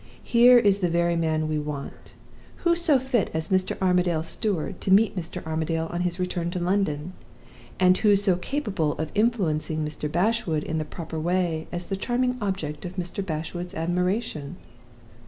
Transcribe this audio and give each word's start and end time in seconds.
'Here 0.23 0.57
is 0.57 0.79
the 0.79 0.89
very 0.89 1.15
man 1.15 1.47
we 1.47 1.59
want. 1.59 2.15
Who 2.65 2.75
so 2.75 2.97
fit 2.97 3.29
as 3.35 3.51
Mr. 3.51 3.79
Armadale's 3.79 4.25
steward 4.29 4.81
to 4.81 4.91
meet 4.91 5.15
Mr. 5.15 5.45
Armadale 5.45 5.89
on 5.91 6.01
his 6.01 6.19
return 6.19 6.49
to 6.49 6.59
London? 6.59 7.13
And 7.79 7.95
who 7.99 8.15
so 8.15 8.35
capable 8.37 8.93
of 8.93 9.11
influencing 9.13 9.85
Mr. 9.85 10.11
Bashwood 10.11 10.63
in 10.63 10.79
the 10.79 10.85
proper 10.85 11.19
way 11.19 11.67
as 11.71 11.85
the 11.85 11.95
charming 11.95 12.39
object 12.41 12.83
of 12.83 12.95
Mr. 12.95 13.23
Bashwood's 13.23 13.75
admiration? 13.75 14.55